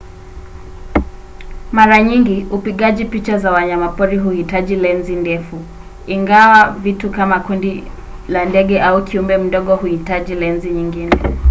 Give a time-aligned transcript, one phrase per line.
[1.71, 5.61] mara nyingi upigaji picha za wanyamapori huhitaji lenzi ndefu
[6.07, 7.83] ingawa vitu kama kundi
[8.27, 11.21] la ndege au kiumbe mdogo huhitaji lenzi nyingine